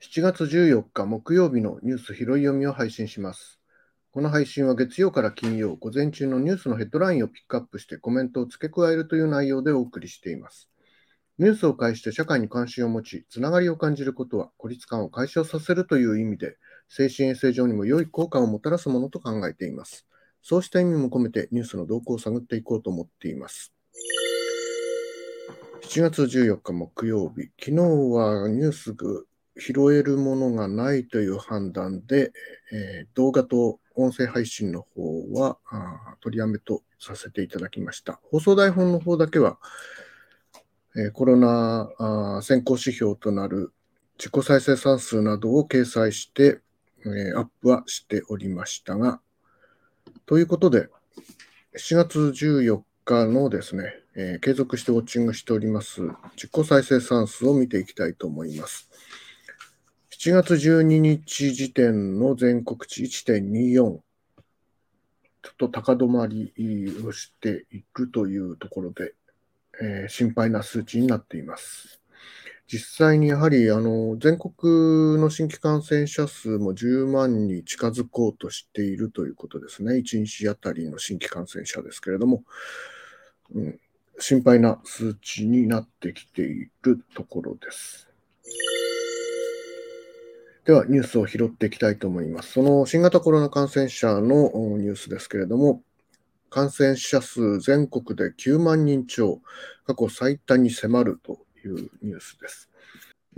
[0.00, 3.60] 7月14日木曜日のニュース拾い読みを配信します。
[4.10, 10.68] この配信は月曜から金曜、午前中のニュースのヘッドラインをピックアップしてコメントを付け加えるという内容でお送りしています。
[11.38, 16.56] ニュースを介して社会に関心を持ち、つながりを感じることは孤立感を解消させるという意味で、
[16.88, 20.06] 精神衛生上にも良い効果をもたらすものと考えています。
[20.42, 23.72] そうした意味も込めてニュースの動向を探っていこうと思っています。
[25.82, 29.06] 7月14日木曜日、昨日はニュースが
[29.56, 32.32] 拾えるものがないという判断で、
[32.72, 35.58] えー、動画と音声配信の方は
[36.20, 38.20] 取りやめとさせていただきました。
[38.30, 39.58] 放送台本の方だけは、
[40.98, 43.72] え、コロナ先行指標となる
[44.18, 46.60] 自己再生産数などを掲載して、
[47.06, 49.20] え、アップはしておりましたが、
[50.26, 50.88] ということで、
[51.76, 56.02] 7月14日のですね、え、継続してウォッチングしております
[56.34, 58.90] 自己再生産数を見ていきたいと思います。
[60.10, 64.00] 7月12日時点の全国値1.24、ちょ
[65.52, 66.52] っと高止まり
[67.06, 69.14] をしていくというところで、
[69.80, 72.00] えー、心配な数値になっています。
[72.66, 79.94] 実際にやはりあの全国の新規感染者数も10万に近づこうとしているということですね。
[79.94, 82.44] 1日あたりの新規感染者ですけれども、
[83.54, 83.80] うん、
[84.18, 88.08] 心配な数値になってきているところです。
[90.66, 92.52] では、ニュースを拾っていきたいと思います。
[92.52, 95.82] その新型コロナ感染者のニュースですけれども、
[96.50, 99.40] 感染者数全国で9万人超、
[99.86, 102.68] 過去最多に迫るというニュースです。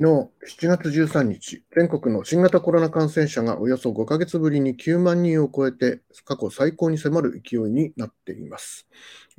[0.00, 8.88] の7月13日、全国の新型コロナ感染者がおよそ5ヶ月ぶりに9万人を超えて、過去最高に迫る勢いになっています。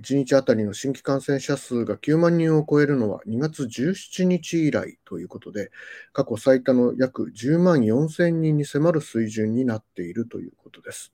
[0.03, 5.71] 1日あたりの新規感染者数が9万人を超えるのは2月17日以来ということで、
[6.13, 11.11] 過去最多の約10万4千人に迫る水準になっているということです。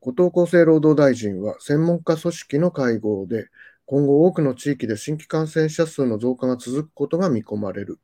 [0.00, 3.48] 後藤厚生労働大臣は専門家組織の会合で、
[3.86, 7.98] 今後多くの地域で新規感染者数の増加が続くことが見込まれる。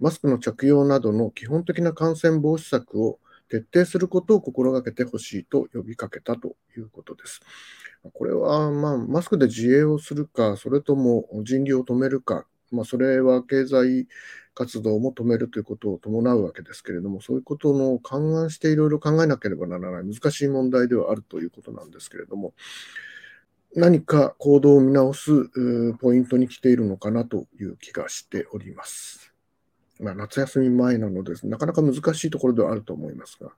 [0.00, 7.40] マスクの着用などの基本的な感染防止策を徹底することを心がけてほしいと呼びかけたということです。
[8.12, 14.06] これは、まあ、マスクで自衛をするか、それとも人流を止めるか、まあ、それは経済
[14.58, 22.54] 活動も止めるということを伴うわけですけれども、そういうことの勘案していろいろ考えなければならない難しい問題ではあるということなんですけれども、
[23.76, 25.48] 何か行動を見直す
[26.00, 29.32] ポイントに来ているのかなという気がしております。
[30.00, 33.52] まあ、夏休み前なので、なかなか難しいところではあると思いますが。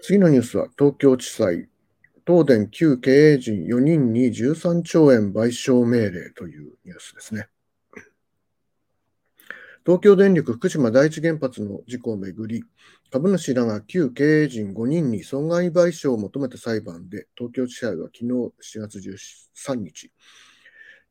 [0.00, 1.68] 次のニュースは東京地裁、
[2.26, 7.48] 東電旧経営陣4人に13兆円賠償命令というニュースですね。
[9.86, 12.62] 東京電力福島第一原発の事故をめぐり、
[13.10, 18.52] 株主らが旧経営陣5人に損害賠償を求めた裁判で、東京地裁は昨日7
[18.88, 20.12] 月13日、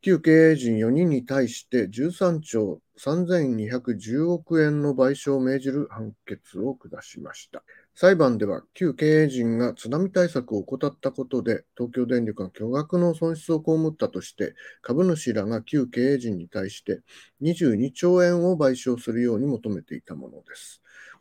[0.02, 7.64] 旧経営陣4人に対して13兆3210億円の賠償を命じる判決を下しました。
[8.00, 17.02] 裁判では旧経営陣が津波対策を怠ったことで東京電力が巨額の損失を被ったとして株主らが旧経営陣に対して
[17.42, 20.80] 22兆円を賠償するように求めていたものです。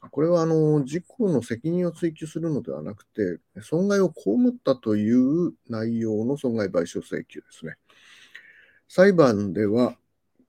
[0.10, 7.76] これはあの事故の責任を追及するのではなくて損害を被ったという内容の損害賠償請求ですね。
[8.88, 9.98] 裁判では、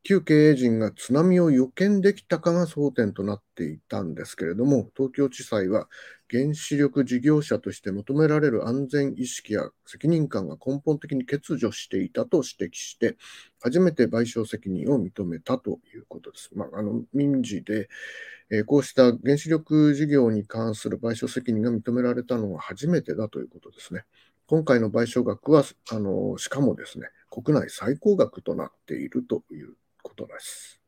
[0.03, 5.89] 旧経営陣が津波を予見できたかが争点となっていたんですけれども、東京地裁は
[6.31, 13.17] 原子力事業者として求められる安全意識や責任感が根本的に欠如していたと指摘して、
[13.61, 16.51] 初めて賠償責任を認めたということです。
[16.55, 17.91] まあ、あの民事で、
[18.51, 24.05] えー、こうした原子力事業に関する賠償責任が認められたのは初めてだということですね。
[24.47, 30.81] 今回の賠償額は、あのしかもですね、国内最高額となっているということです。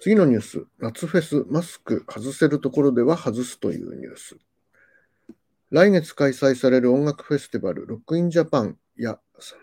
[0.00, 4.36] 次のニュース、夏フェス、マスク外せるところでは外すというニュース。
[5.70, 9.18] 来月開催される音楽フェスティバル、ロックインジャパンや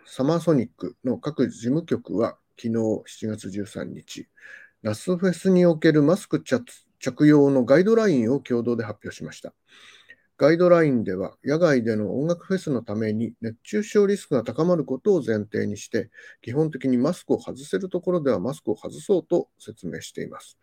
[0.05, 4.27] サマーソニックの各事務局は、昨日7月13日、
[4.81, 9.53] ラスフェスにおけるマスク着用のガイドラインを共同で発表しました。
[10.39, 16.09] ガイドラインでは、野外での音楽フェスのために熱中症リスクが高まることを前提にして、
[16.41, 20.57] 基本的にマスクを外せるところではマスクを外そうと説明しています。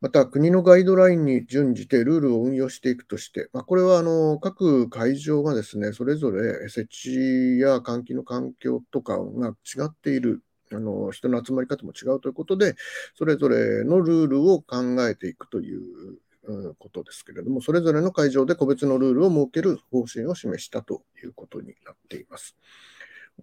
[0.00, 10.42] また、国のガイドラインに準じてルールを運用していくとして、まあ、これはあの各会場がですね、それぞれ設置や換気の環境とかが違っている、
[10.72, 12.76] あの人の集まり方も違うということで、
[13.14, 15.82] それぞれのルールを考えていくという
[16.78, 22.56] ことですけれども、それぞれの会場で個別のルールを設ける方針を示したということになっています。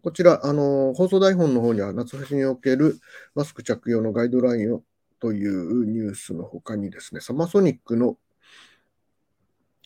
[0.04, 3.00] こちら、あの放送台本の方には夏フェスにおける
[3.34, 4.84] マスク着用のガイドラインを
[5.20, 8.18] というニュースの他にですね、サマソニックの、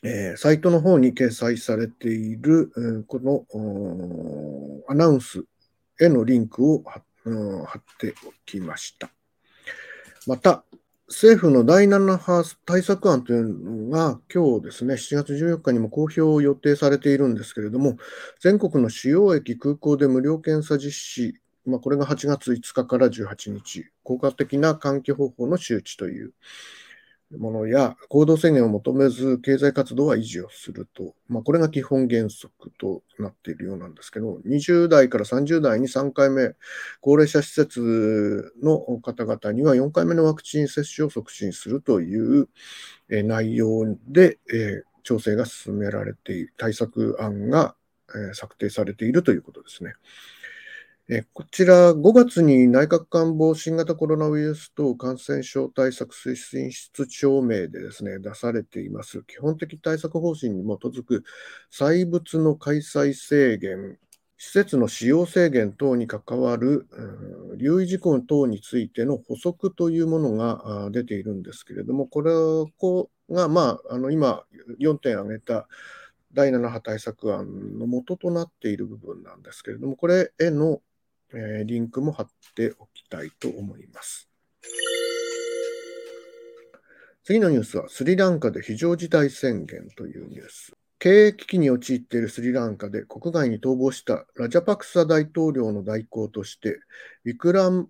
[0.04, 3.46] えー、サイトの方に掲載されている、うん、この
[4.90, 5.46] アナウンス
[6.02, 9.10] へのリンクを,、貼っておきました。
[10.28, 10.66] また、
[11.12, 17.98] 政府の第7波対策案というのが今日ですね、7月14日にも公表を予定されているんですけれども、
[18.40, 26.34] 全国の主要駅空港で無料検査実施まあ、これが8月5日から18日、効果的な換気方法の周知という
[27.38, 36.56] ものや、行動制限を求めず経済活動は維持をすると、まあ、これが基本原則となっているようなんですけど、20代から30代に3回目、
[37.00, 42.50] 高齢者施設の方々には4回目のワクチン接種を促進するという
[43.10, 44.40] 内容で、
[45.04, 47.76] 調整が進められている、対策案が
[48.34, 49.94] 策定されているということですね。
[51.14, 59.22] えこちら、5月に内閣官房新型コロナウイルス等感染症対策推進室長名でですね、出されています。
[59.24, 61.26] 基本的対策方針に基づく
[61.70, 63.98] 細物の開催制限、
[64.38, 66.88] 施設の使用制限等に関わる、
[67.58, 72.32] 留意事項等についての補足というものが出ているんですけれども、これ
[72.78, 74.46] こが、まあ、あの今
[74.80, 75.68] 4点挙げた
[76.32, 80.82] 第7波対策案の元となっている部分なんですけれども、これへの
[81.34, 84.30] えー、リンクも貼っておきたいと思います。
[87.24, 90.74] 次のニュースはスリランカで非常事態宣言というニュース。
[90.98, 96.80] 経営危機に陥っているスリランカで国外に逃亡したラジャパクサ大統領の代行として、
[97.26, 97.88] ウィクラン・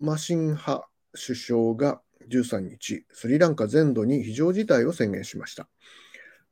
[0.00, 5.68] マシンハ首相が13日、スリランカ全土に非常事態を宣言しました。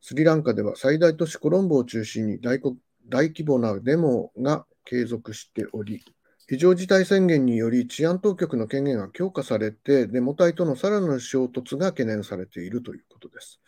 [0.00, 6.05] スリランカでは最大都市コロンボを中心に大規模なデモが継続しており、
[6.48, 13.60] 非常事態宣言により治安当局の権限が強化されて、デモ隊とのさらなる衝突が懸念されているということです。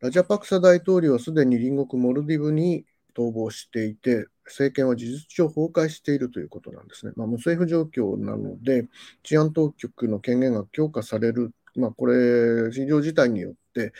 [0.00, 2.86] ラジャパクサ大統領はすでに隣国モルディブに
[3.16, 7.12] 逃亡していて、政権は事実上崩壊しているということなんですね。
[7.14, 8.88] まあ、無政府状況なので、
[9.22, 13.92] 治安当局の権限が強化される、まあ、これ、非常事態によって、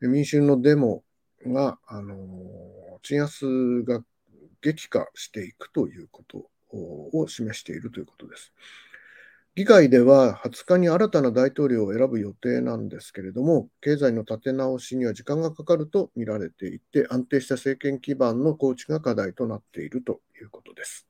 [0.00, 1.04] 民衆のデモ
[1.46, 2.16] が、あの
[3.02, 3.46] 鎮圧
[3.86, 4.02] が
[4.60, 8.52] 激化していくということを示しているということです。
[9.54, 21.06] 議会では20日に新たな大統領を選ぶ予定なんですけれども、経済の立て直しには時間がかかると見られていて、安定した政権基盤の構築が課題となっているということです。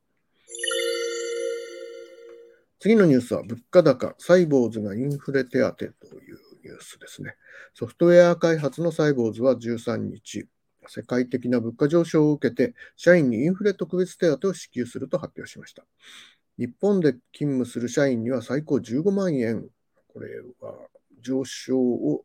[2.80, 5.92] 次のニュースは、物価高、サイボーズがインフレ手当という
[6.64, 7.36] ニュースですね。
[7.74, 10.48] ソフトウェア開発のサイボーズは13日、
[10.86, 15.84] 世界的な物価上昇を受けて、社員にインフレ特別手当を支給すると発表しました。
[16.58, 19.68] 日本で勤務する社員には最高15万円、
[20.08, 20.28] これ
[20.60, 20.74] は
[21.20, 22.24] 上昇を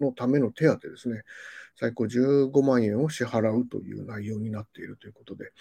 [0.00, 1.22] のための手当ですね、
[1.76, 5.52] 最高15万円を支払うという内容になっているということで、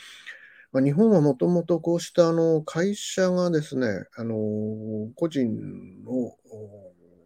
[0.72, 4.36] まあ、日本はもともとこうしたあの会社がですね、あの
[5.16, 6.36] 個人の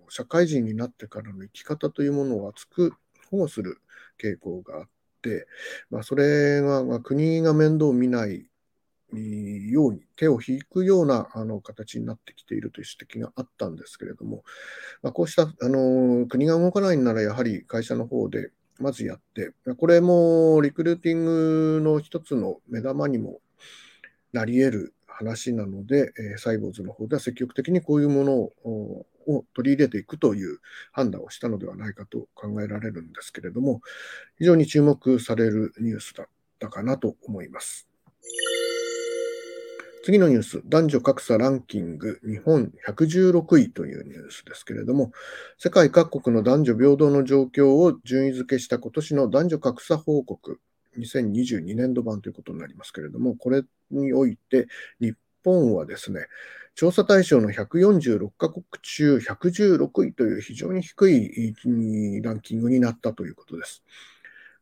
[0.09, 2.93] 社会人になってからの生き方というものを厚く
[3.29, 3.81] 保護する
[4.21, 4.83] 傾向があっ
[5.21, 5.47] て、
[5.89, 8.49] まあ、それが、まあ、国が面倒を見ない
[9.11, 14.43] ように手を引くようなあの形になってきているという指摘があったんですけれども、
[15.01, 23.39] まあ、こうしたあの国が動かないならやはり会社の方でまずやって、これもリクルーティングの一つの目玉にも
[24.33, 30.59] なり得る話なので、えー、サイボーズの方では積極的にこういうものをを取り入れていくという
[30.93, 33.81] 判断をしたのではないかと考えられるんですけれども、
[34.37, 36.27] 非常に注目されるニュースだっ
[36.59, 37.89] たかなと思います。
[40.03, 45.11] 次のニュース、男女格差ランキング日本116位というニュースですけれども、
[45.57, 50.61] 世界各国の男女平等の状況を順位付けした今年の男女格差報告
[50.97, 54.67] 2022年度版ということになりますけれども、これにおいて
[54.99, 55.13] 日
[55.43, 56.27] 本はですね、
[56.75, 61.53] 調査対象の146カ国中116位という非常に低い
[62.21, 63.83] ランキングになったということです。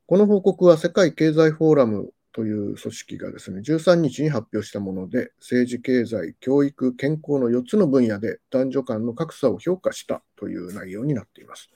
[0.05, 11.69] この報告は世界経済フォーラムという組織がですね、13日に発表したもので、政治、経済、教育、健康の4つの分野で男女間の格差を評価したという内容になっています。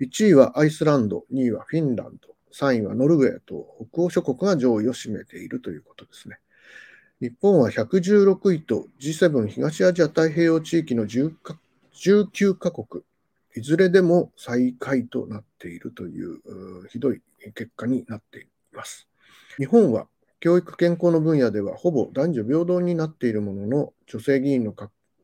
[0.00, 6.38] 1位はアイスランド、2位はフィンランド、3位はノルウェーと北欧諸国が上位を占めているということですね。
[7.18, 13.04] 日本は116位と G7 東アジア太平洋地域の19カ国、
[13.56, 16.40] いずれでも最下位となっているという
[16.90, 17.22] ひどい
[17.54, 19.08] 結果になっています。
[19.56, 20.08] 日本は
[20.40, 24.74] 教育健康の分野ではほぼ男女平等になっているものの、女性議員の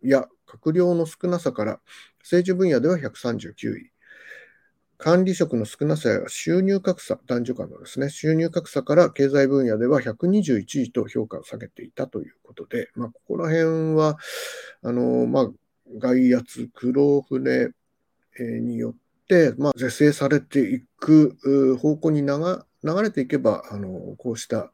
[0.02, 1.78] や閣僚の少なさから
[2.20, 3.91] 政治分野では139位、
[5.02, 14.16] 管理職の少なさや収入格差、男女間のですね、収入格差から経済分野では121位と評価を下げていたということで、まあ、ここら辺は、
[14.80, 15.50] あの、まあ、
[15.98, 17.70] 外圧、黒船
[18.38, 18.94] によっ
[19.26, 21.36] て、まあ、是正されていく
[21.80, 22.64] 方向に流
[23.02, 24.70] れていけば、あの、こうした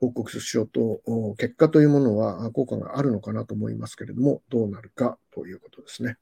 [0.00, 1.00] 報告書と
[1.38, 6.16] 結果というものは効果があるのかなと思いますけれども、どうなるかということですね。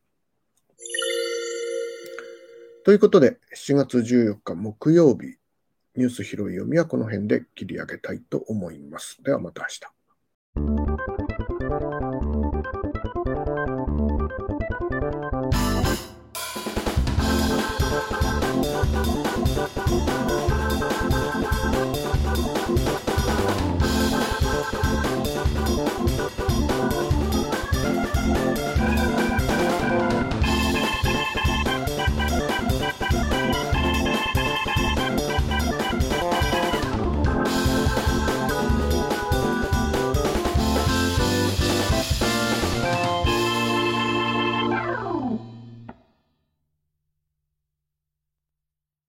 [2.85, 5.39] ということで、7月14日木曜日、
[5.97, 9.23] ニュース拾い読みはこの辺で切り上げたいと思います。
[9.23, 9.94] ではまた明日。